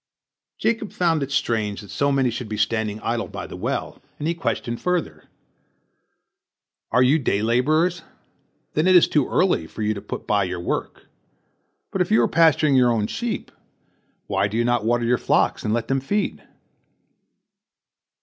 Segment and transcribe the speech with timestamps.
[0.57, 4.27] Jacob found it strange that so many should be standing idle by the well, and
[4.27, 5.25] he questioned further:
[6.91, 8.01] "Are you day laborers?
[8.73, 11.05] then it is too early for you to put by your work.
[11.91, 13.51] But if you are pasturing your own sheep,
[14.25, 16.41] why do you not water your flocks and let them feed?"